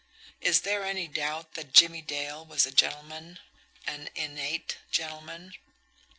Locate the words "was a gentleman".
2.43-3.37